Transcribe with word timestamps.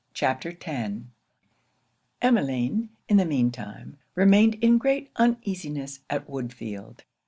CHAPTER 0.15 0.57
X 0.59 1.01
Emmeline, 2.23 2.89
in 3.07 3.17
the 3.17 3.23
mean 3.25 3.51
time, 3.51 3.97
remained 4.15 4.55
in 4.55 4.79
great 4.79 5.11
uneasiness 5.15 5.99
at 6.09 6.27
Woodfield. 6.27 7.01